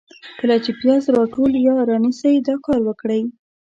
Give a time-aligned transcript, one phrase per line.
[0.39, 3.21] کله چي پیاز راټول یا رانیسئ، دا کار وکړئ: